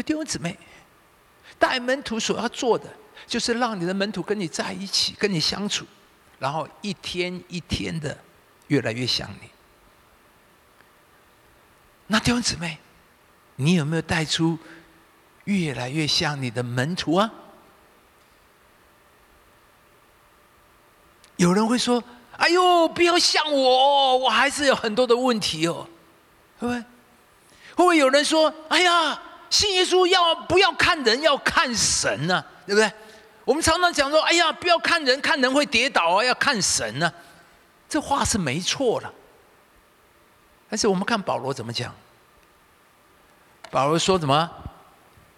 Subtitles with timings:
[0.00, 0.58] 所以弟兄姊妹，
[1.58, 2.88] 带门徒所要做的，
[3.26, 5.84] 就是让你的门徒跟你在一起，跟你相处，
[6.38, 8.16] 然后一天一天的
[8.68, 9.50] 越来越像你。
[12.06, 12.78] 那弟兄姊妹，
[13.56, 14.58] 你有没有带出
[15.44, 17.30] 越来越像你的门徒啊？
[21.36, 22.02] 有人会说
[22.38, 25.86] ：“哎呦，不要像我，我还是有很多的问题哦。”
[26.58, 26.80] 会不会？
[26.80, 26.86] 会
[27.76, 32.42] 不会有人说：“哎呀，信耶稣要不要看人，要看神呢？
[32.66, 32.90] 对不对？”
[33.44, 37.12] 我们常常讲说：“哎呀，不要看人，看人会跌倒啊，要看神呢。”
[37.88, 39.12] 这话是没错的。
[40.68, 41.92] 但是我们看保罗怎么讲？
[43.70, 44.48] 保罗说什么？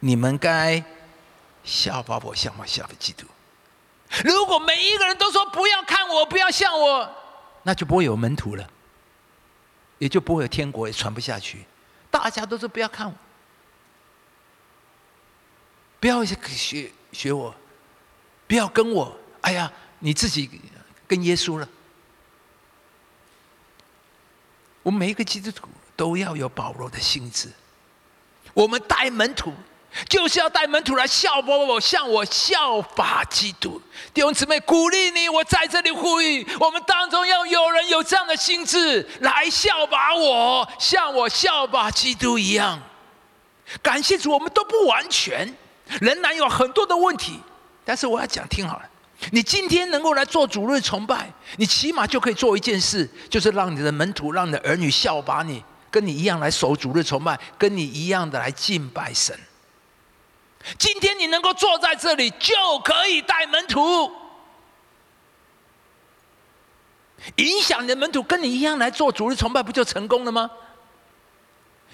[0.00, 0.82] 你们该
[1.64, 3.26] 效法我，像我效法基督。
[4.24, 7.08] 如果每一个人都说不要看我，不要像我，
[7.62, 8.68] 那就不会有门徒了，
[9.96, 11.64] 也就不会有天国，也传不下去。
[12.10, 13.14] 大家都说不要看我，
[16.02, 17.54] 不要学学我，
[18.48, 19.16] 不要跟我。
[19.42, 20.50] 哎呀，你自己
[21.06, 21.68] 跟耶稣了。
[24.82, 27.48] 我们每一个基督徒都要有保罗的心智。
[28.52, 29.52] 我们带门徒，
[30.08, 33.80] 就是要带门徒来效法我，向我效法基督。
[34.12, 42.82] 弟兄姊妹，鼓励你，我在这里呼吁，我们当中要有人有这样的心智，来效法我，像我效法基督一样。
[43.80, 45.56] 感谢主，我们都不完全，
[46.00, 47.40] 仍然有很多的问题。
[47.84, 48.88] 但是我要讲，听好了。
[49.30, 59.38] 你今天能够来做主日崇拜，你起码就可以做一件事，就是让你的门徒、让你的儿女效法你，跟你一样来守主日崇拜，跟你一样的来敬拜神。
[60.78, 64.10] 今天你能够坐在这里，就可以带门徒，
[67.36, 70.50] 影响你的门徒跟你一样来做主日崇拜，不就成功了吗？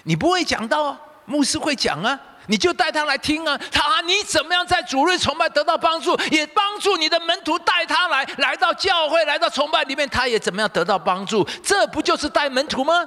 [0.03, 2.19] 你不会讲到，牧师会讲啊。
[2.49, 11.47] 你就带他来听啊，他你怎么样在主日崇拜得到帮助，也帮助你的门徒带他来来到教会，来到崇拜里面，他也怎么样得到帮助？
[11.63, 13.05] 这不就是带门徒吗？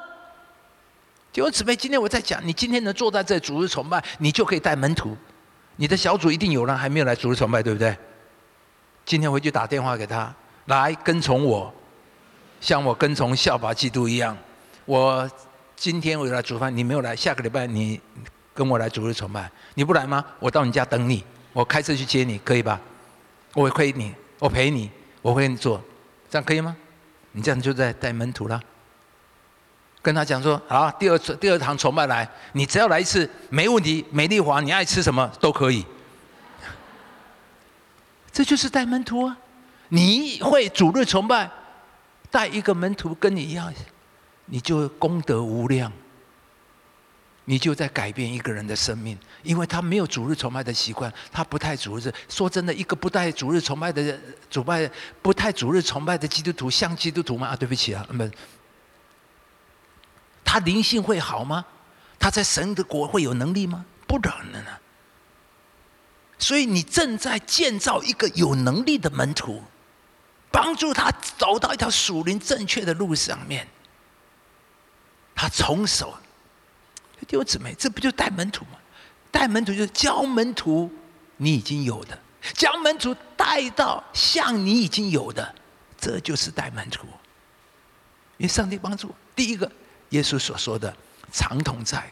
[1.33, 5.17] 弟兄姊妹，今天我在讲，你今天能坐在这主日崇拜，你就可以带门徒。
[5.75, 7.97] 你的小组一定有人还没有来主日崇拜，对不对？
[9.05, 10.33] 今天回去打电话给他，
[10.67, 11.75] 来跟从我，
[12.61, 14.39] 像我跟从效法基督一样。
[14.85, 15.29] 我
[15.75, 18.01] 今天我来煮饭，你没有来，下个礼拜你。
[18.55, 20.25] 跟我来主日崇拜，你不来吗？
[20.39, 22.81] 我到你家等你，我开车去接你，可以吧？
[23.55, 24.91] 我会亏你，我陪你，
[25.21, 25.83] 我会跟你做，
[26.31, 26.77] 这样可以吗？
[27.33, 28.61] 你这样就在带门徒了。
[30.03, 34.05] 跟他讲说，好，第二次第二堂崇拜来，你只要来一次，没问题。
[34.11, 35.87] 美丽华，你爱吃什么都可以。
[38.33, 39.37] 这就是带门徒啊！
[39.91, 41.49] 你会主日崇拜，
[42.31, 43.73] 带一个门徒跟你一样，
[44.47, 45.93] 你就功德无量。
[47.45, 52.13] 你就在改变一个人的生命，因为他没有主日崇拜的习惯，他不太主日。
[52.29, 54.89] 说真的，一个不带主日崇拜的主拜，
[55.21, 57.49] 不太主日崇拜的基督徒，像基督徒吗？
[57.49, 58.33] 啊，对不起啊，们，
[60.45, 61.65] 他灵性会好吗？
[62.19, 63.85] 他在神的国会有能力吗？
[64.07, 64.79] 不可能啊！
[66.39, 69.65] 所以你正在建造一个有能力的门徒，
[70.53, 73.67] 帮助他走到一条属灵正确的路上面，
[75.35, 76.15] 他从手。
[77.27, 78.79] 弟兄姊妹，这不就带门徒吗？
[79.31, 80.91] 带门徒就是教门徒
[81.37, 82.19] 你已经有的，
[82.55, 85.55] 将门徒带到像你已经有的，
[85.99, 87.07] 这就是带门徒。
[88.37, 89.71] 因为上帝帮助，第一个，
[90.11, 90.95] 耶稣所说的
[91.33, 92.11] 长同在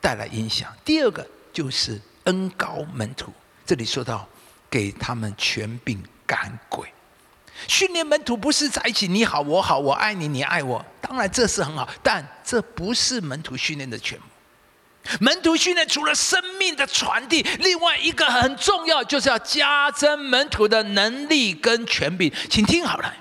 [0.00, 3.32] 带来影响；第二个就是恩高门徒，
[3.66, 4.26] 这里说到
[4.70, 6.88] 给他们权柄赶鬼。
[7.66, 14.24] 训练门徒不是在一起，你好我好，我爱你你爱我，当然这是很好，但这不是门徒训练的全部。
[15.20, 22.32] 门徒训练除了生命的传递，另外一个很重要，就是要加增门徒的能力跟权柄。
[22.50, 23.14] 请听好了，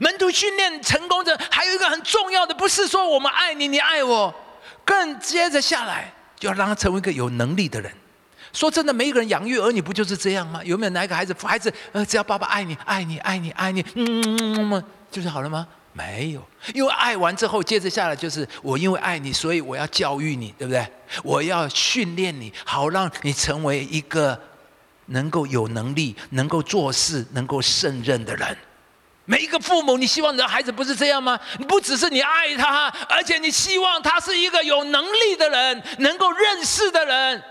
[0.00, 4.34] 门徒训练成功的还有一个很重要的，不是说我们爱你你爱我，
[4.84, 7.92] 更接着下来就要让他成为一个有能力的人。
[8.52, 10.62] 说真的，每一个人养育儿女不就是这样吗？
[10.64, 15.66] 有没有哪一个孩子，孩子呃，只要爸爸爱你，爱你，爱你，爱你，嗯，就是好了吗？
[15.96, 20.86] 没有，因为爱完之后，接着下来就是我因为爱你，所以我要教育你，对不对？
[21.24, 24.38] 我要训练你，好让你成为一个
[25.06, 28.54] 能够有能力、能够做事、能够胜任的人。
[29.24, 31.40] 每一个父母，你希望你的孩子不是这样吗？
[31.58, 37.42] 你不只是你爱他，而且你希望他是一个有能力的人，能够认识的人。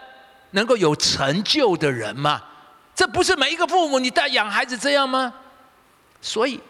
[0.52, 2.42] 能够有成就的人吗？
[2.94, 5.34] 这不是每一个父母你带养孩子这样吗？
[6.22, 6.62] 所以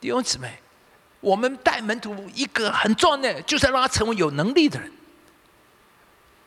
[0.00, 0.58] 弟兄姊妹，
[1.24, 4.92] 我们带门徒一个很重要的，就是让他成为有能力的人。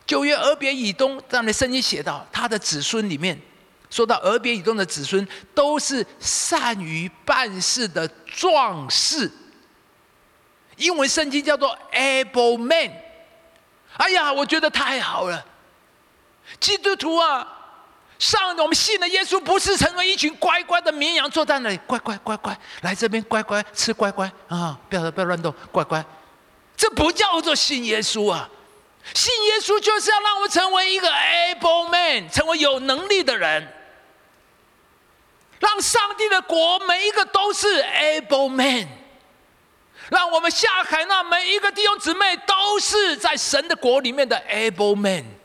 [0.06, 3.42] 九月俄别以东，这样的圣经写到他的子孙里面，
[3.90, 9.32] 说到俄别以东的子孙都是善于办事的壮士。
[10.76, 12.94] 英文圣经叫做 able man。
[13.98, 15.44] 哎呀，我觉得太好了，
[16.60, 17.57] 基督徒啊！
[18.20, 24.80] 上我们信的耶稣不是成为一群乖乖的绵羊坐在那里，乖乖乖乖来这边乖乖吃乖乖啊！
[24.90, 26.04] 不要不要乱动，乖乖，
[26.76, 28.50] 这不叫做信耶稣啊！
[29.14, 33.72] 信耶稣就是要让我们成为一个 able man，成为有能力的人，
[35.60, 38.88] 让上帝的国每一个都是 able man，
[40.10, 45.37] 让我们下海那每一个弟兄姊妹都是在神的国里面的 able man。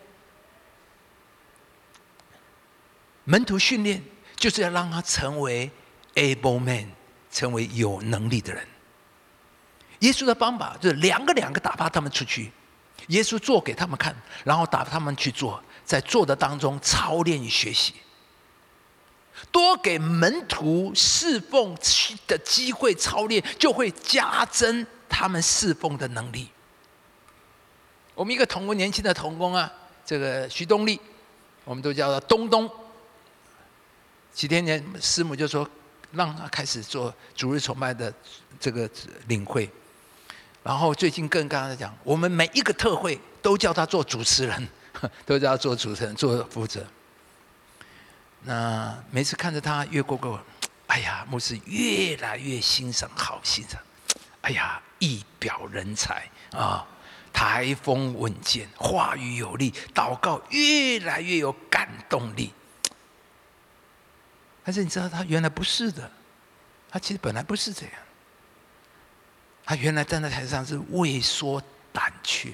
[3.24, 4.02] 门徒训练
[4.36, 5.70] 就是要让他成为
[6.14, 6.90] able man，
[7.30, 8.66] 成为有能力的人。
[10.00, 12.50] 耶稣的方法就是两个两个打发他们出去，
[13.06, 17.94] 耶稣做给他们看，然后打发他们去做，在做的当中操练与学习，
[19.52, 21.76] 多给门徒侍奉
[22.26, 26.48] 的机会操练，就会加增他们侍奉的能力。
[28.16, 29.72] 我们一个同工年轻的同工啊，
[30.04, 31.00] 这个徐东立，
[31.64, 32.68] 我们都叫他东东。
[34.32, 35.68] 几天前，师母就说
[36.12, 38.12] 让他开始做主日崇拜的
[38.58, 38.88] 这个
[39.28, 39.70] 领会，
[40.62, 44.68] 然后最近更刚才讲，我们每一个特会都叫他做主持人，
[45.26, 46.84] 都叫他做主持人做负责。
[48.44, 50.40] 那每次看着他越过过，
[50.86, 53.80] 哎呀，牧师越来越欣赏，好欣赏。
[54.40, 56.84] 哎呀，一表人才啊，
[57.32, 62.52] 台风稳健，话语有力，祷告越来越有感动力。
[64.64, 66.10] 但是你知道，他原来不是的，
[66.88, 67.94] 他其实本来不是这样。
[69.64, 71.62] 他原来站在台上是畏缩
[71.92, 72.52] 胆怯，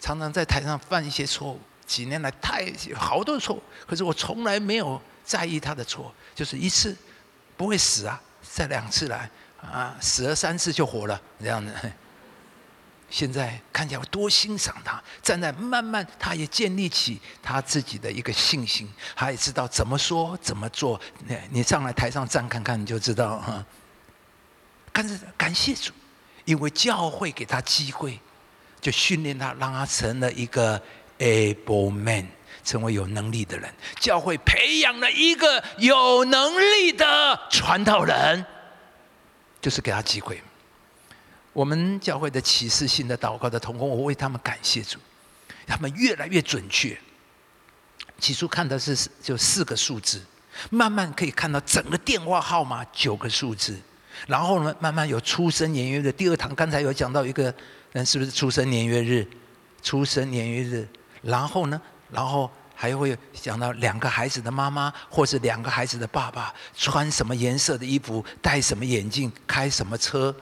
[0.00, 1.60] 常常在台上犯一些错误。
[1.86, 6.96] 几年来，太好多错误，可是我从来没有在意他的错，就是一次
[7.58, 9.30] 不会死啊，再两次来
[9.60, 11.92] 啊，死了三次就活了这样的。
[13.14, 21.00] 现在看起来我多欣赏他，站在慢慢，他也建立起他自己的一个信心，他也知道怎么说怎么做。
[21.24, 23.64] 你你上来台上站看看，你就知道哈。
[24.92, 25.92] 但是感谢主，
[26.44, 28.18] 因为教会给他机会，
[28.80, 30.82] 就训练他，让他成了一个
[31.20, 32.26] able man，
[32.64, 33.72] 成为有能力的人。
[34.00, 38.44] 教会培养了一个有能力的传道人，
[39.60, 40.42] 就是给他机会。
[41.54, 44.98] 我们教会的启示性的祷告的同工，我为他们感谢主，
[45.66, 46.98] 他们越来越准确。
[48.18, 50.20] 起初看的是就四个数字，
[50.68, 53.78] 慢慢可以看到整个电话号码九个数字，
[54.26, 56.12] 然后呢，慢慢有出生年月日。
[56.12, 57.54] 第二堂刚才有讲到一个
[57.92, 59.26] 人是不是出生年月日？
[59.82, 60.88] 出生年月日，
[61.22, 61.80] 然后呢，
[62.10, 70.34] 然后还会讲到两个孩子的妈妈，或是两个孩子的爸爸，穿什么颜色的衣服，戴什么眼镜，开什么车。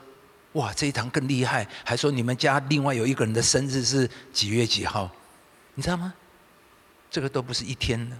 [0.53, 1.67] 哇，这一堂更厉害！
[1.83, 5.09] 还说你们家另外有一个人的生日是几月几号？
[5.73, 6.13] 你知道吗？
[7.09, 8.15] 这个都不是一天的，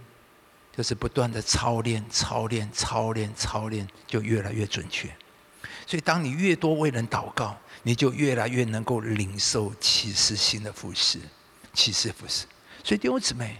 [0.76, 5.08] 就是不断的操练、操练、操练、操练，就越来越准确。
[5.86, 11.20] 所以，当你越多为人祷告，你就越来越能够领受启示性的服饰、
[11.72, 12.46] 启示服饰。
[12.82, 13.58] 所以，弟兄姊妹，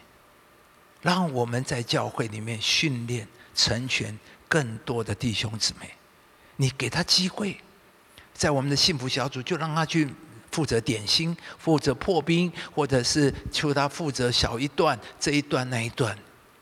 [1.00, 5.90] 让我们在教会里面训练、成全更多的弟兄姊妹。
[6.56, 7.56] 你给他机会。
[8.34, 10.12] 在我们的幸福小组，就让他去
[10.50, 16.16] 负责点心，负责破冰，或者是求他负责小一段这一段那一段，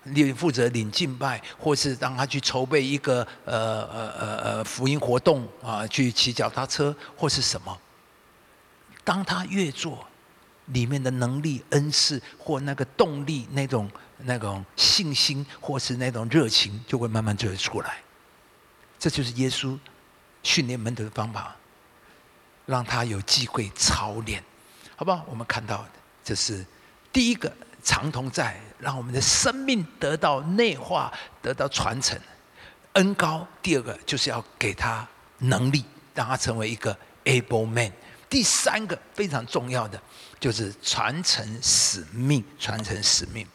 [0.05, 7.77] 领负责领敬拜，或是让他去筹备一个呃呃呃呃福音活动啊，去骑脚踏车或是什么。
[9.05, 10.07] 当他越做，
[10.67, 17.97] 里面的能力、恩赐或那个动力、那种那种信心或是那种热情，就会慢慢就会出来。
[18.99, 19.77] 这就是耶稣
[20.43, 21.57] 训练门徒的方法。
[22.67, 24.43] 让他有机会操练，
[24.97, 25.25] 好不好？
[25.29, 25.85] 我们看到
[26.23, 26.65] 这是
[27.13, 27.53] 第一个
[27.83, 32.19] 长同在，让我们的生命得到内化、得到传承、
[32.93, 33.47] 恩高。
[33.61, 35.07] 第二个就是要给他
[35.39, 37.91] 能力，让他成为一个 able man。
[38.29, 40.01] 第三个非常重要的
[40.41, 43.47] 就是传承使命，传承使命。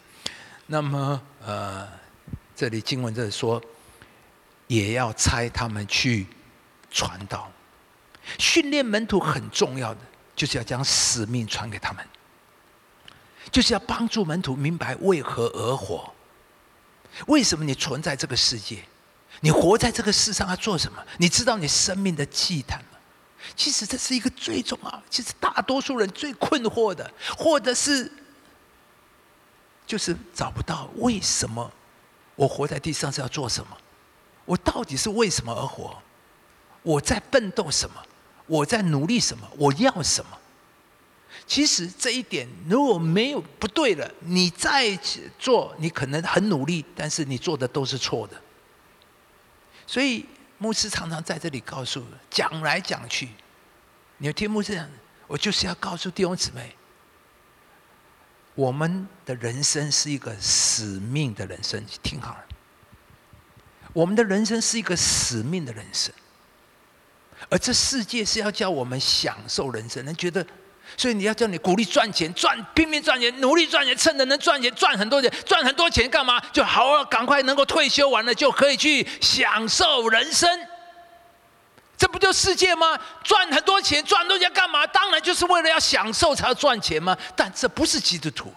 [0.67, 1.87] 那么，呃，
[2.55, 3.61] 这里经文这里说，
[4.67, 6.27] 也要差他们去
[6.91, 7.49] 传道。
[8.37, 9.99] 训练门徒很重要的，
[10.35, 12.05] 就是要将使命传给他们，
[13.51, 16.13] 就是要帮助门徒明白为何而活，
[17.27, 18.83] 为什么你存在这个世界，
[19.41, 21.03] 你活在这个世上要做什么？
[21.17, 22.97] 你知道你生命的祭坛吗？
[23.55, 28.11] 其实这是一个最重要，其实大多数人最困惑的，或者是
[29.85, 31.71] 就是找不到为什么
[32.35, 33.77] 我活在地上是要做什么？
[34.43, 35.97] 我到底是为什么而活？
[36.83, 37.95] 我在奋斗什么？
[38.47, 39.47] 我在努力什么？
[39.57, 40.37] 我要什么？
[41.45, 44.93] 其实这一点如果没有不对了，你再
[45.37, 48.41] 做，你可能很努力，但是你做的都是错的。
[49.85, 50.25] 所以
[50.57, 53.29] 牧师常常在这里告诉讲来讲去。
[54.17, 54.89] 你听牧师讲，
[55.27, 56.75] 我就是要告诉弟兄姊妹，
[58.55, 62.43] 我们的人生是一个使命的人生，听好了。
[63.93, 66.13] 我们的人生是一个使命的人生，
[67.49, 70.45] 而这世界是要叫我们享受人生，人觉得，
[70.97, 76.39] 所以你要叫你鼓励赚钱，赚拼命赚钱，努力赚钱，趁着能赚钱，赚很多钱，赚很多钱干嘛？
[76.51, 80.49] 就好好，赶快能够退休完了，就可以去享受人生。
[81.97, 82.99] 这不就世界吗？
[83.23, 84.85] 赚很多钱，赚很多钱干嘛？
[84.85, 87.17] 当然就是为了要享受才要赚钱吗？
[87.35, 88.53] 但这不是基督徒。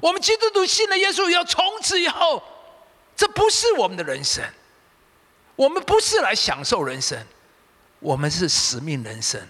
[0.00, 2.42] 我们基督徒信了耶稣以后，从此以后，
[3.16, 4.44] 这不是我们的人生。
[5.54, 7.16] 我们不是来享受人生，
[8.04, 9.40] 我们是使命人生。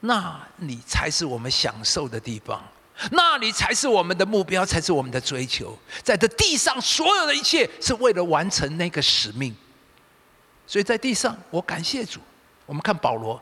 [0.00, 2.62] 那里才是我们享受的地方，
[3.12, 5.78] 那里才是我们的目标，才是我们的追求。
[6.02, 9.54] 在这地上，所有的一切是为了完成那个使命。
[10.66, 12.20] 所以在地上，我感谢主。
[12.66, 13.40] 我们看保罗，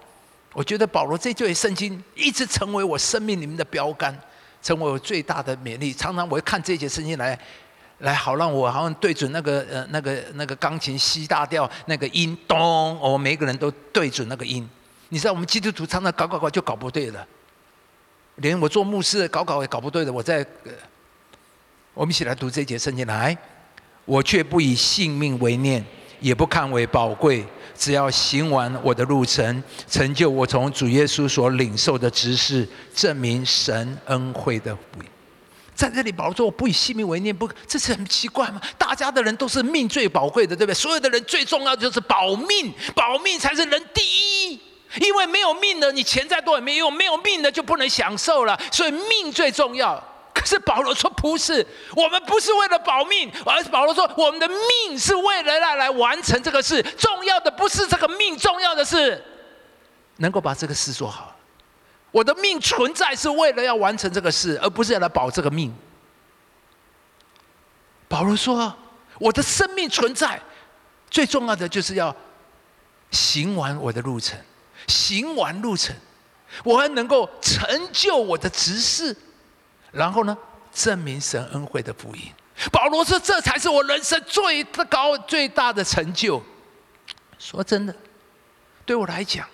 [0.52, 4.16] 我觉得保罗这句圣经一直成为我生命里面的标杆，
[4.62, 5.92] 成为我最大的勉励。
[5.92, 7.36] 常常我会看这节圣经来，
[8.02, 14.68] 来好让我好像对准那个呃那个那个钢琴 C 大调那个音咚，我们每个人都对准那个音。
[15.08, 17.26] 你知道我们基督徒唱的搞搞搞就搞不对了，
[18.36, 20.12] 连我做牧师搞搞也搞不对的。
[20.12, 20.46] 我在，
[21.94, 23.36] 我们一起来读这节圣经来，
[24.04, 25.84] 我却不以性命为念。
[26.20, 27.44] 也不看为宝贵，
[27.76, 34.78] 只要行完我的路程，成就我从主耶稣所领受的职事，证明神恩惠的。
[35.74, 38.60] 在这里，保罗说：“我不以性命为念，不，这是很奇怪吗？
[38.76, 40.74] 大家的人都是命最宝贵的，对不对？
[40.74, 44.60] 所有的人最重要的就是保命，保命才是人第一。
[45.00, 48.58] 因为没有命的，你钱再多也没用；没有命的，就不能享受了。
[48.70, 50.02] 所以命最重要。”
[50.34, 51.64] 可是保罗说不是，
[51.94, 56.82] 我们不是为了保命，而是保罗说我们的命是为了来来完成这个事。
[56.96, 59.22] 重要的不是这个命，重要的是
[60.16, 61.36] 能够把这个事做好。
[62.12, 65.74] 我的命存在是为了要完成这个事，而不是要来保这个命。
[68.06, 68.72] 保罗说，
[69.18, 70.40] 我的生命存在
[71.10, 72.14] 最重要的就是要
[73.10, 74.38] 行完我的路程，
[74.86, 75.96] 行完路程，
[76.62, 79.16] 我还能够成就我的职事。
[79.90, 80.38] 然后呢？
[80.74, 82.32] 证明神恩惠的福音。
[82.70, 86.42] 保罗说：“这才是我人生最高、最大的成就。”
[87.38, 87.94] 说真的，
[88.86, 89.46] 对我来讲，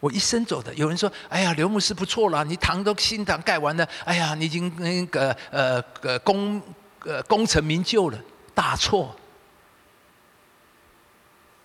[0.00, 0.74] 我一生走的。
[0.74, 6.60] 有人说：“哎呀，刘牧师不错了，你堂都新堂盖完了，哎呀，你已经那个呃呃功
[7.00, 8.18] 呃功成名就了。”
[8.54, 9.14] 大错。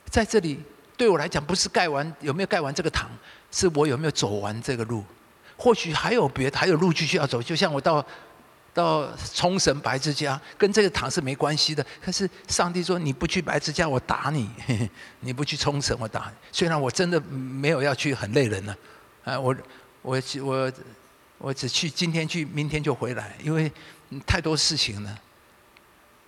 [0.10, 0.62] 在这里，
[0.96, 3.10] 对我来讲，不是盖完有没有盖完这个堂，
[3.52, 5.04] 是我有没有走完这个路。
[5.58, 7.42] 或许还有别的，还有路继续要走。
[7.42, 8.06] 就像我到
[8.76, 11.84] 到冲绳白之家，跟这个堂是没关系的。
[12.04, 14.46] 可是上帝说：“你不去白之家，我打你；
[15.22, 16.36] 你不去冲绳，我打。”你。
[16.52, 18.76] 虽然我真的没有要去，很累人呢。
[19.24, 19.56] 啊，我
[20.02, 20.72] 我我
[21.38, 23.72] 我只去今天去，明天就回来，因为
[24.28, 25.20] 太多事情了。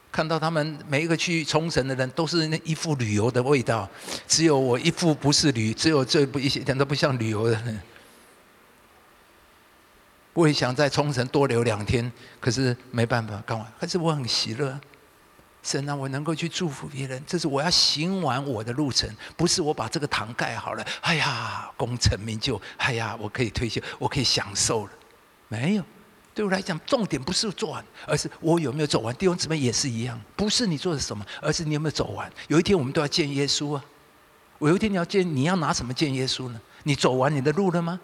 [0.09, 3.87] 看到他们每一个去冲绳的人，都是那一副旅游的味道，
[4.25, 7.81] 只有我一副不是旅，只有这不一点都不像旅游的人。
[10.37, 13.65] 我也想在冲绳多留两天，可是没办法，干嘛？
[13.79, 14.79] 可是我很喜乐，
[15.63, 24.91] 神啊我能够去祝福别人，这是我要行完我的路程，不是我把这个堂盖好了，哎呀，功成名就，哎呀，我可以退休，我可以享受了。
[25.47, 25.83] 没有，
[26.35, 29.15] 对我来讲，重点不是做完，而是我有没有走完。
[29.15, 32.31] 弟兄姊妹也是一样，不是你做的什么，而是你有没有走完。
[32.47, 33.83] 有一天我们都要见耶稣啊！
[34.59, 36.61] 我有一天你要见，你要拿什么见耶稣呢？
[36.83, 37.99] 你走完你的路了吗？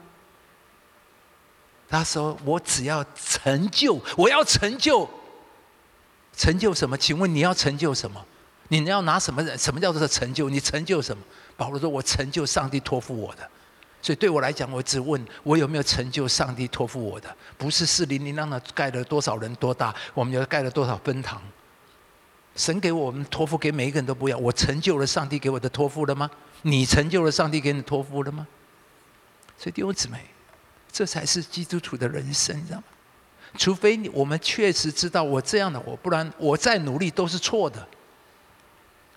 [1.94, 5.08] 他说：“我只要成就，我要成就，
[6.36, 6.98] 成就什么？
[6.98, 8.26] 请问你要成就什么？
[8.70, 9.56] 你要拿什么人？
[9.60, 10.50] 什么叫做成就？
[10.50, 11.22] 你成就什么？”
[11.56, 13.48] 保罗说：“我成就上帝托付我的。”
[14.02, 21.40] 所以对我来讲，我只问我有没有成就上帝托付我的，不是四零零让他盖了多少人多大，我们要盖了多少分堂。
[22.56, 24.42] 神给我们托付给每一个人都不一样。
[24.42, 26.28] 我成就了上帝给我的托付了吗？
[26.64, 28.48] 你成就了上帝给你托付了吗？
[29.60, 30.33] 所以弟兄姊妹。
[30.94, 32.84] 这才是基督徒的人生，你知道吗？
[33.58, 37.86] 除非你我们确实知道我这样的我，不然我再努力都是错的。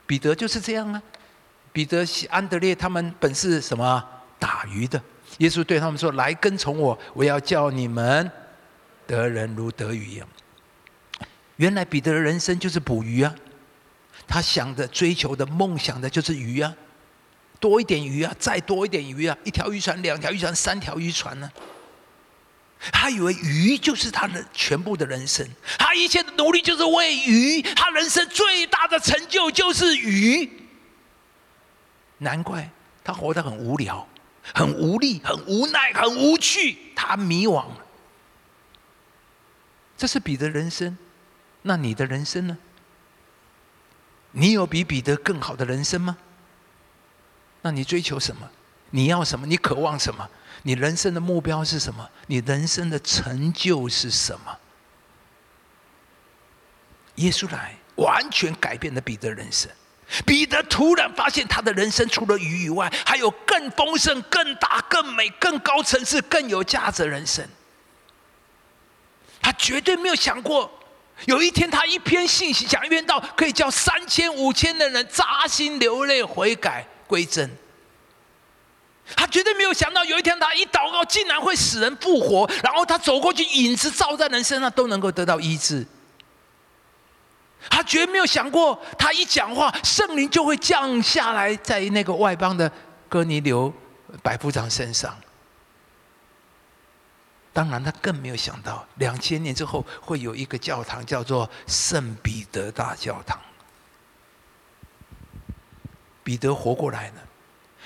[0.06, 1.02] 彼得就是这样啊。
[1.72, 4.02] 彼得、安德烈他们本是什么
[4.38, 5.00] 打鱼的。
[5.38, 8.30] 耶稣对他们说：“来跟从我，我要叫你们
[9.06, 10.26] 得人如得鱼一样。”
[11.56, 13.34] 原来彼得的人生就是捕鱼啊，
[14.26, 16.74] 他想的、追求的、梦想的就是鱼啊，
[17.58, 21.50] 多一点鱼啊，再多一点鱼啊，一条渔船、两条渔船、三条渔船呢。
[22.92, 25.48] 他以为鱼就是他的全部的人生，
[25.78, 30.48] 他一切的努力就是为鱼，他人生最大的成就就是鱼。
[32.18, 32.70] 难怪
[33.02, 34.06] 他活得很无聊、
[34.54, 37.64] 很无力、很无奈、很无趣，他迷惘。
[39.96, 40.96] 这是彼得人生，
[41.62, 42.58] 那你的人生呢？
[44.32, 46.18] 你有比彼得更好的人生吗？
[47.66, 48.48] 那你追求什么？
[48.90, 49.44] 你要什么？
[49.44, 50.28] 你渴望什么？
[50.62, 52.08] 你人生的目标是什么？
[52.28, 54.56] 你人生的成就是什么？
[57.16, 59.68] 耶稣来，完全改变了彼得人生。
[60.24, 67.44] 彼得突然发现，他的人生除了鱼以外，还有更丰盛、更大、更美、更高层次、更有价值人生。
[69.42, 70.70] 他绝对没有想过，
[71.24, 77.50] 有一天他一篇信息讲一篇道，可以叫三千、五千的人扎心流泪、悔改归真。
[79.14, 82.50] 他绝对没有想到，有一天他一祷告，竟然会使人复活。
[82.64, 85.86] 然后他走过去，影子照在人身上，都能够得到医治。
[87.70, 92.70] 他绝没有想过，他一讲话，圣灵就会降下来，在那个外邦的
[93.08, 93.72] 哥尼流
[94.22, 95.16] 百夫长身上。
[97.52, 103.40] 当然，他更没有想到，两千年之后会有一个教堂，叫做圣彼得大教堂。
[106.26, 107.22] 彼得活过来了。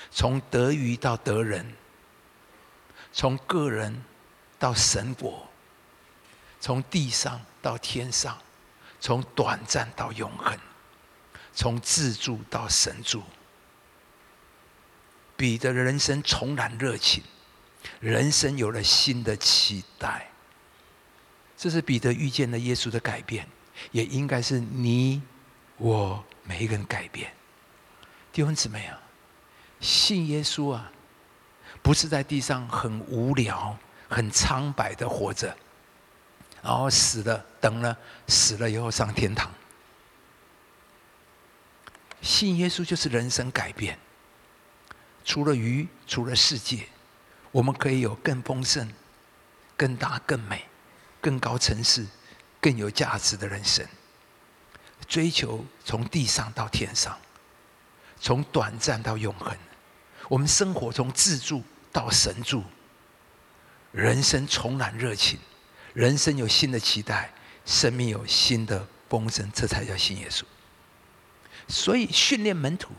[0.09, 1.63] 从得鱼到得人，
[3.13, 4.03] 从个人
[4.57, 5.47] 到神国，
[6.59, 8.35] 从地上到天上，
[8.99, 10.57] 从短暂到永恒，
[11.53, 13.21] 从自助到神助。
[15.37, 17.23] 彼得的人生重燃热情，
[17.99, 20.27] 人生有了新的期待。
[21.55, 23.47] 这是彼得遇见了耶稣的改变，
[23.91, 25.21] 也应该是你
[25.77, 27.31] 我每一个人改变。
[28.31, 28.97] 弟兄姊妹啊！
[29.81, 30.91] 信耶稣啊，
[31.81, 33.77] 不是在地上很无聊、
[34.09, 35.55] 很苍白的活着，
[36.61, 39.51] 然后死了，等了，死了以后上天堂。
[42.21, 43.97] 信耶稣就是人生改变。
[45.25, 46.87] 除了鱼，除了世界，
[47.51, 48.91] 我们可以有更丰盛、
[49.75, 50.65] 更大、更美、
[51.19, 52.07] 更高层次、
[52.61, 53.85] 更有价值的人生。
[55.07, 57.17] 追求从地上到天上，
[58.21, 59.57] 从短暂到永恒。
[60.29, 62.63] 我们生活从自助到神助，
[63.91, 65.39] 人生重燃热情，
[65.93, 67.33] 人生有新的期待，
[67.65, 70.43] 生命有新的丰盛，这才叫信耶稣。
[71.67, 72.93] 所以训练门徒，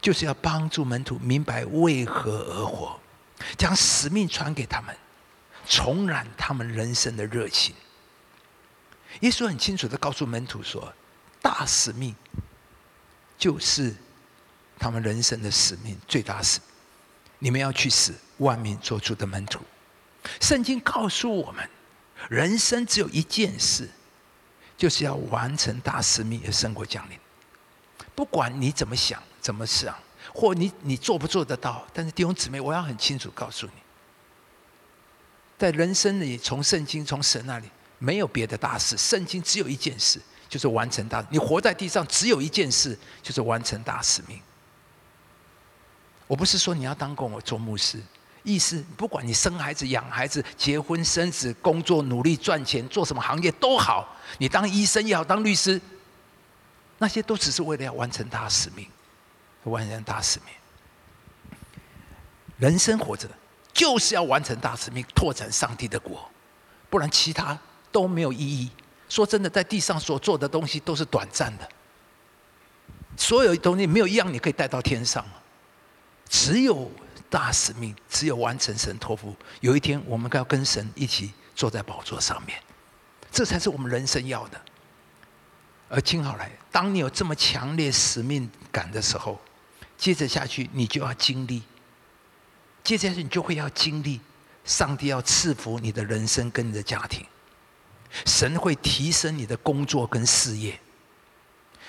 [0.00, 2.98] 就是要帮助门徒明白为何而活，
[3.56, 4.96] 将使命传给他们，
[5.68, 7.74] 重燃他们人生的热情。
[9.20, 10.92] 耶稣很清楚的告诉门徒说
[11.40, 12.16] ：“大使命
[13.38, 13.94] 就是。”
[14.78, 16.60] 他们人生的使命最大是，
[17.38, 19.60] 你们要去死万民做出的门徒。
[20.40, 21.68] 圣经告诉我们，
[22.28, 23.88] 人生只有一件事，
[24.76, 27.18] 就是要完成大使命的生活降临。
[28.14, 29.96] 不管你怎么想、怎么想，
[30.34, 33.72] 或你你做不做得到，但是弟兄姊妹，我要很清楚告诉你，
[35.58, 38.96] 在人生里，从圣经、从神那里，没有别的大事。
[38.96, 41.24] 圣经只有一件事，就是完成大。
[41.30, 44.40] 你活在地上，只有一件事，就是完成大使命。
[46.26, 48.00] 我不是说你要当跟我做牧师，
[48.42, 55.80] 意思不管你生孩子、养孩子、结婚生子、工作努力赚钱、做什么行业都好，你当医生也好，当律师，
[56.98, 58.86] 那些都只是为了要完成大使命，
[59.64, 60.54] 完成大使命。
[62.58, 63.28] 人生活着
[63.72, 66.28] 就是要完成大使命，拓展上帝的国，
[66.88, 67.56] 不然其他
[67.92, 68.70] 都没有意义。
[69.08, 71.68] 说真的，在地上所做的东西都是短暂的，
[73.16, 75.24] 所有东西没有一样你可以带到天上。
[76.28, 76.90] 只有
[77.30, 79.34] 大使命，只有完成神托付。
[79.60, 82.60] 有一天，我们要跟神一起坐在宝座上面，
[83.30, 84.60] 这才是我们人生要的。
[85.88, 89.40] 而听好来，当你有这么强烈使命感的时候，
[89.96, 91.62] 接着下去，你就要经历，
[92.82, 94.20] 接着下去，你就会要经历，
[94.64, 97.24] 上帝要赐福你的人生跟你的家庭，
[98.24, 100.78] 神会提升你的工作跟事业。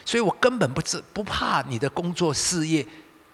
[0.06, 2.86] 所以我根本不知不怕你的工作事业。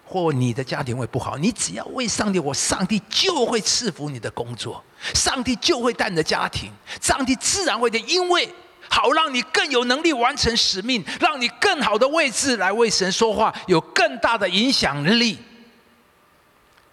[0.04, 8.48] 或你的家庭会不好，你只要为上帝，我上帝就会赐福你的工作，上帝就会带你的家庭，上帝自然会的，因为
[8.88, 15.38] 好让你更有能力完成使命，让你更好的位置来为神说话，有更大的影响力。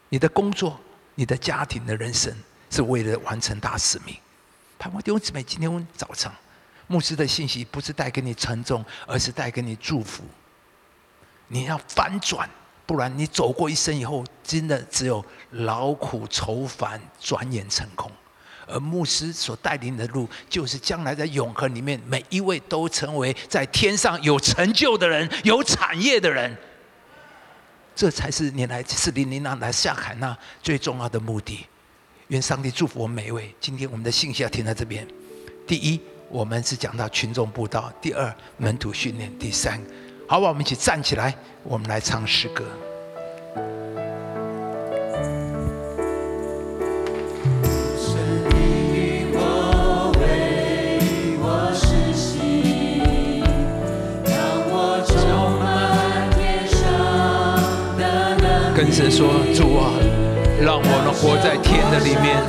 [0.09, 0.79] 你的工作、
[1.15, 2.35] 你的家庭的人生，
[2.69, 4.15] 是为了完成大使命。
[4.79, 6.33] 盼望弟兄姊妹，今天早上
[6.87, 10.23] 牧师的信息不是带给你沉重，而是带给你祝福。
[11.47, 12.49] 你要翻转，
[12.91, 18.11] 不然你走过一生以后，真的只有劳苦愁烦，转眼成空。
[18.67, 26.53] 而牧师所带领的路，就是将来在永恒里面，每一位都成为在天上有成就的人，有产业的人。
[27.95, 31.65] 这才是你来四零零那来下海那最重要的目的。
[32.27, 33.55] 愿上帝祝福我们每一位。
[33.61, 35.07] 今天我们的信息要停在这边。
[35.65, 39.81] 第一，我们是讲到群众布道；第二，门徒训练；第三，
[40.31, 42.63] 好吧，我们一起站起来，我们来唱诗歌。
[58.73, 59.91] 跟神说：“主啊，
[60.61, 62.41] 让我能活在天的里面。”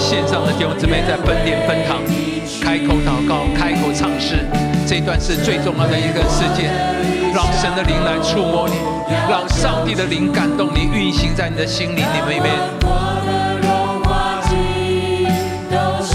[0.00, 1.98] 线上的弟兄姊妹，在分殿分堂
[2.62, 4.46] 开口祷告、开口唱诗，
[4.86, 6.72] 这段是最重要的一个事件。
[7.32, 8.74] 让神的灵来触摸你，
[9.28, 12.50] 让上帝的灵感动你，运行在你的心灵里面。
[12.82, 14.40] 我的荣华
[15.70, 16.14] 都是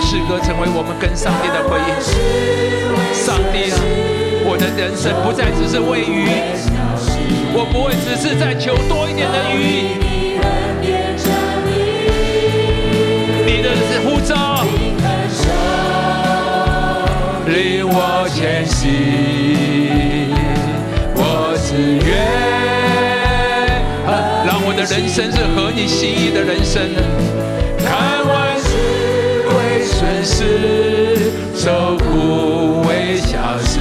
[0.00, 1.90] 诗歌成为我们跟上帝的回应。
[3.12, 3.78] 上帝啊，
[4.44, 6.26] 我的人生不再只是喂鱼，
[7.52, 9.98] 我不会只是在求多一点的鱼。
[13.46, 13.70] 你的
[14.04, 14.64] 呼召，
[17.46, 18.88] 令我前行，
[21.14, 22.08] 我只愿
[24.46, 26.80] 让我的人生是合你心意的人生。
[30.20, 30.24] 看万事。
[30.24, 33.80] 顺势，受苦为小事，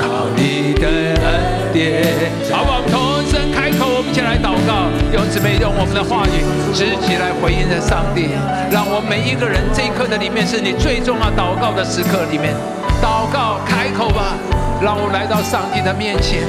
[0.00, 2.04] 靠你的恩典。
[2.50, 8.30] 好，我们同声开口，我们一起来祷告，用姊妹用我们的话语，直起来回应着上帝。
[8.70, 12.54] 让我们每一个人这一刻的里面，是你最重要祷告的时刻里面，
[13.02, 14.36] 祷告开口吧，
[14.80, 16.42] 让我来到上帝的面前，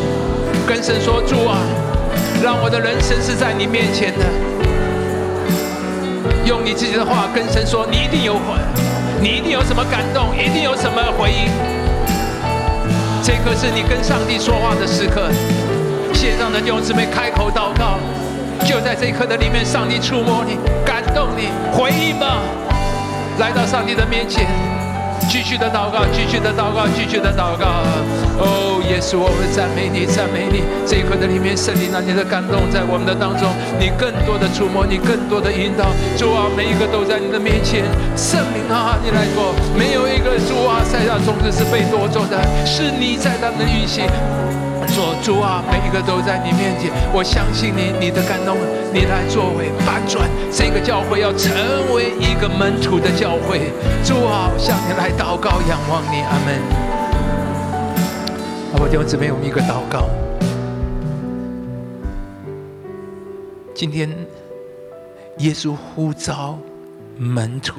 [0.67, 1.57] 跟神说主啊，
[2.43, 4.48] 让我的人生是在你面前的。
[6.49, 8.57] 用你自己的话跟神说，你一定有魂，
[9.21, 11.45] 你一定有什么感动，一定有什么回应。
[13.21, 15.29] 这刻是你跟上帝说话的时刻，
[16.11, 17.99] 线上的弟兄姊妹开口祷告，
[18.65, 22.41] 就在这一刻的里面，上帝触摸你，感动你，回应吧，
[23.37, 24.47] 来到上帝的面前。
[25.29, 27.85] 继续的祷告，继续的祷告，继续的祷告。
[28.41, 30.65] 哦，耶稣，我们赞美你，赞美你。
[30.89, 33.45] 这一刻的里面，圣灵啊，你的感动在我们的当中，
[33.77, 35.85] 你更多的触摸，你更多的引导。
[36.17, 37.85] 主啊，每一个都在你的面前。
[38.17, 44.09] 圣灵啊，你来过，没有一个主啊，赛亚种子是被夺走的，是你在他们的运行。
[45.21, 48.57] 主啊，每一个都在你面前，我相信你，你的感动，
[48.91, 51.53] 你来作为反转这个教会，要成
[51.93, 53.71] 为一个门徒的教会。
[54.03, 56.59] 主啊，向你来祷告，仰望你，阿门。
[58.73, 60.09] 好，弟兄姊妹，我们一个祷告。
[63.75, 64.09] 今天
[65.37, 66.57] 耶稣呼召
[67.15, 67.75] 门徒，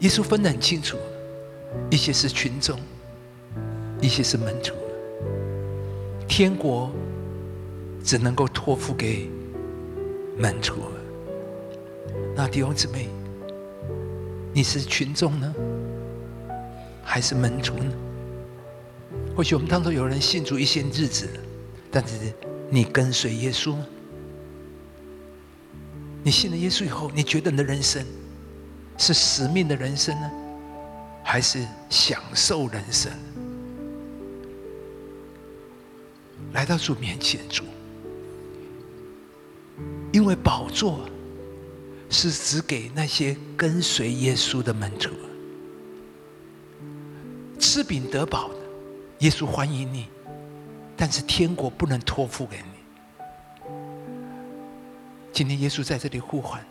[0.00, 0.98] 耶稣分得很清楚，
[1.90, 2.78] 一些是群众。
[4.00, 4.74] 一些是门徒，
[6.28, 6.88] 天国
[8.02, 9.28] 只能够托付给
[10.36, 10.82] 门徒。
[12.34, 13.08] 那弟兄姊妹，
[14.52, 15.54] 你是群众呢，
[17.02, 17.92] 还是门徒呢？
[19.36, 21.28] 或许我们当中有人信主一些日子，
[21.90, 22.32] 但是
[22.70, 23.86] 你跟随耶稣吗？
[26.22, 28.04] 你信了耶稣以后，你觉得你的人生
[28.96, 30.30] 是使命的人生呢，
[31.22, 33.12] 还是享受人生？
[36.52, 37.64] 来到主面前，主，
[40.12, 41.00] 因为宝座
[42.10, 45.10] 是只给那些跟随耶稣的门徒，
[47.58, 48.54] 吃饼得饱的，
[49.18, 50.06] 耶稣欢迎你，
[50.96, 53.72] 但是天国不能托付给你。
[55.32, 56.64] 今天耶稣在这里呼唤，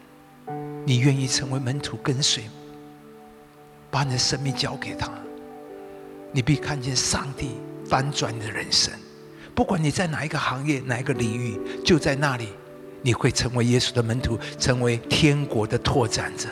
[0.86, 2.44] 你愿意成为门徒跟随？
[3.90, 5.10] 把你的生命交给他，
[6.32, 7.52] 你必看见上帝。
[7.90, 8.94] 翻转你的人生。
[9.56, 12.50] 不管你在哪一个行业、哪一个领域，就在那里，
[13.02, 16.48] 你会成为耶稣的门徒，成为天国的拓展者。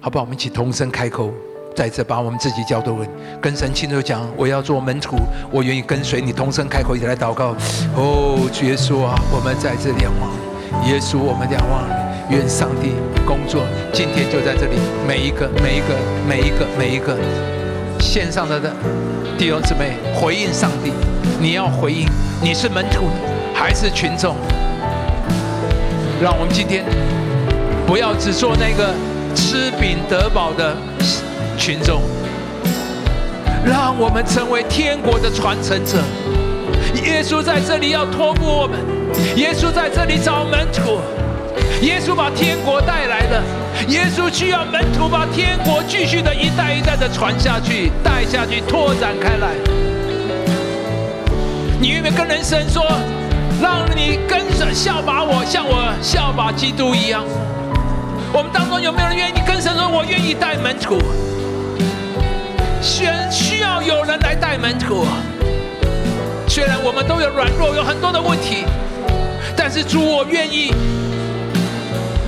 [0.00, 0.24] 好不好？
[0.24, 1.32] 我们一起同声开口，
[1.74, 3.04] 在这把我们自己交托
[3.40, 5.16] 跟神亲手讲：我要做门徒，
[5.50, 6.32] 我愿意跟随你。
[6.32, 7.56] 同声开口，一起来祷告。
[7.96, 12.08] 哦，主耶稣啊，我们在这仰望，耶稣，我们仰望你。
[12.30, 12.92] 愿上帝
[13.26, 15.96] 工作，今天就在这里，每一个、每一个、
[16.28, 17.16] 每一个、每一个
[17.98, 18.70] 线上的的
[19.38, 20.92] 弟兄姊妹，回应上帝。
[21.40, 22.06] 你要回应，
[22.42, 23.06] 你是门徒
[23.54, 24.36] 还是群众？
[26.20, 26.84] 让我们今天
[27.86, 28.92] 不要只做那个
[29.36, 30.76] 吃饼得饱的
[31.56, 32.02] 群众，
[33.64, 35.98] 让我们成为天国的传承者。
[37.04, 38.80] 耶稣在这里要托付我们，
[39.36, 40.98] 耶稣在这里找门徒，
[41.82, 43.42] 耶稣把天国带来了，
[43.86, 49.50] 耶稣需要门徒把天国继续的一代一代的传下去、带下去、拓展开来。
[51.80, 52.84] 你愿不愿意跟人生说，
[53.60, 57.24] 让你跟着效法我，像我效法基督一样？
[58.32, 61.00] 我们当中有没有人愿意跟神说，我愿意带门徒？
[62.80, 65.06] 选需要有人来带门徒。
[66.46, 68.64] 虽然我们都有软弱，有很多的问题，
[69.56, 70.72] 但是主，我愿意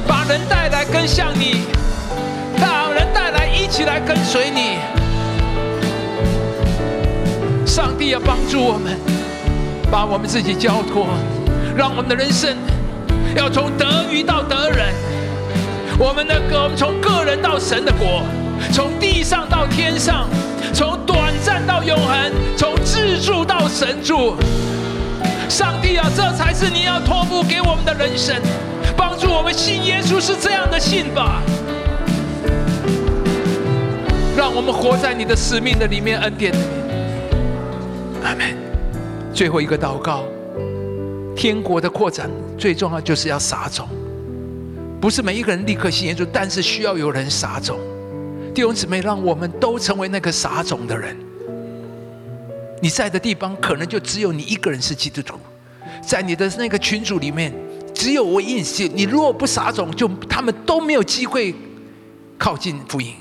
[0.09, 1.65] 把人带来跟向你，
[2.61, 4.79] 把人带来一起来跟随你。
[7.67, 9.20] 上帝要帮助我们。
[9.91, 11.09] 把我们自己交托，
[11.77, 12.57] 让我们的人生
[13.35, 14.95] 要从得鱼到得人。
[15.99, 18.23] 我们的个，我们从个人到神的国，
[18.73, 20.29] 从地上到天上，
[20.73, 24.37] 从短暂到永恒，从自助到神助。
[25.49, 28.41] 上帝啊，这才是你要托付给我们的人生，
[28.97, 31.43] 帮助我们信耶稣是这样的信吧。
[34.37, 36.65] 让我们活在你的使命的里面，恩典里面。
[38.25, 38.70] 阿门。
[39.33, 40.25] 最后一个祷告，
[41.37, 43.89] 天国的扩展最重要就是要撒种，
[45.01, 47.79] 不是每一个人立刻信耶稣，但是需要有人撒种。
[48.53, 51.17] 弟兄姊妹，让我们都成为那个撒种的人。
[52.83, 55.37] 你在的地方可能就只有你一个人是基督徒，
[56.03, 57.55] 在你的那个群组里面，
[57.95, 58.91] 只有我一信。
[58.95, 61.55] 你如果不撒种，就他们都没有机会
[62.37, 63.15] 靠近福音。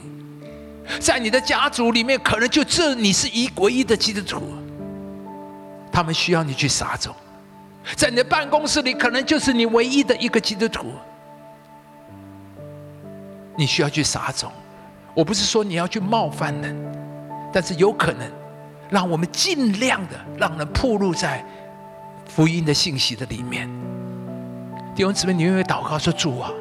[1.00, 4.42] 在你的家族里面，可能就这你是一唯一的基督徒。
[5.92, 7.16] 他们需要你去撒种，
[7.96, 10.94] 在你的办公室里，可能就是你唯一的一个基督徒。
[13.58, 14.52] 你需要去撒种。
[15.14, 16.76] 我不是说你要去冒犯人，
[17.52, 18.32] 但是有可能
[18.90, 21.44] 让我们尽量的让人暴露在
[22.26, 23.70] 福音的信息的里面。
[24.96, 26.52] 弟兄姊妹，你愿意祷告说：“主啊，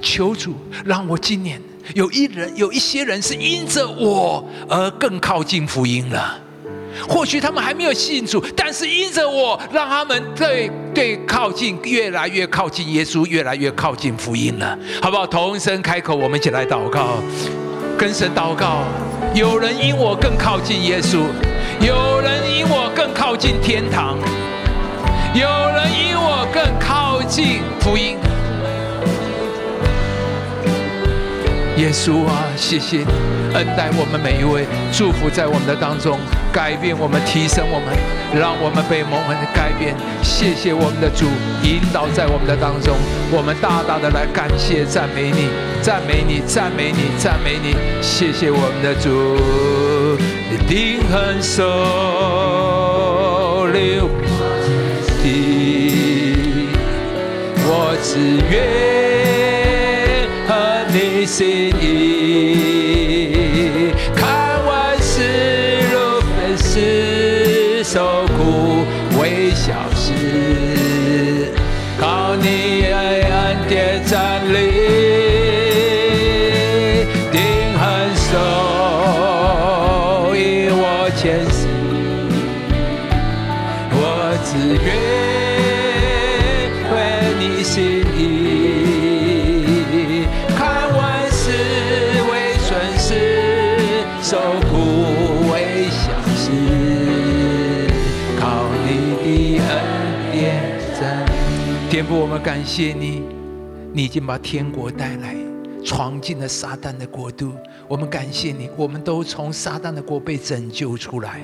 [0.00, 0.54] 求主
[0.84, 1.60] 让我今年
[1.94, 6.38] 有一人有一些人是因着我而更靠近福音了。”
[7.06, 15.26] 或许他们还没有信主，但是因着我，让他们对对靠近，越来越靠近耶稣，越来越靠近福音了，好不好？
[15.26, 17.22] 同声开口，我们一起来祷告，
[17.98, 18.84] 跟神祷告。
[19.34, 21.18] 有人因我更靠近耶稣，
[21.80, 24.16] 有人因我更靠近天堂，
[25.34, 28.16] 有人因我更靠近福音。
[31.76, 36.18] 耶稣啊，谢谢你恩待我们每一位，祝福在我们的当中，
[36.52, 37.96] 改变我们，提升我们，
[38.38, 39.94] 让我们被蒙恩的改变。
[40.22, 41.26] 谢谢我们的主
[41.62, 42.96] 引导在我们的当中，
[43.30, 45.48] 我们大大的来感谢赞美你，
[45.82, 47.76] 赞美你，赞美你，赞美你。
[48.02, 49.36] 谢谢我们的主，
[50.52, 51.62] 一定很收
[53.72, 54.08] 留，
[57.64, 58.88] 我只愿。
[61.26, 61.46] 心
[61.78, 62.67] 意，
[102.38, 103.22] 感谢你，
[103.92, 105.34] 你已经把天国带来，
[105.84, 107.52] 闯进了撒旦的国度。
[107.88, 111.40] 我们感谢你，我们都从撒旦的国被拯救出来。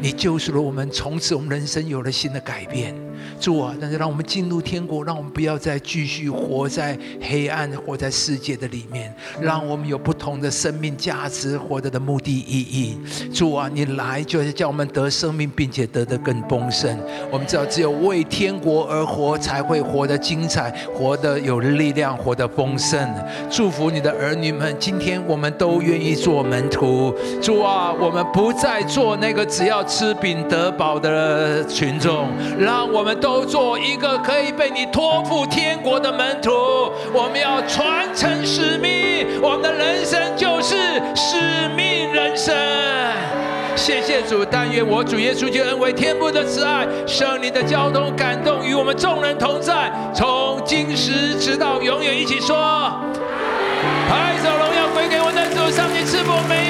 [0.00, 2.94] 你救赎了我们，从此我们人生有了新的改变。
[3.40, 12.98] 主啊，但是让我们进入天国，让我们不要再继续活在黑暗、活在世界的里面，让我们有不同的生命价值、活着的目的意义。
[13.32, 16.98] 主啊，你来就是叫我们得生命，并且得的更丰盛。
[17.30, 22.98] 我们知道，只有为天国而活，才会活得精彩，活得有力量，活得丰盛。
[23.50, 27.14] 祝福你的儿女们，今天我们都愿意做门徒。
[27.42, 36.50] 主啊，我们不再做那个只要吃饼得饱的群众，让我们都做一个可以被你托付天国的门徒。
[37.12, 40.76] 我们要传承使命，我们的人生就是
[41.14, 42.54] 使命人生。
[43.76, 52.56] 谢谢主，但愿我主耶稣就恩为天父的慈爱、圣灵的交通感动，与我们众人同在，从今时直到永远，一起说：
[54.08, 56.63] 拍手荣耀归给我的主，上帝赐福美。